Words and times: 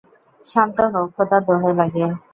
শান্ত 0.45 0.77
হও, 0.93 1.05
খোদার 1.15 1.41
দোহাই 1.47 1.73
লাগে! 1.79 2.05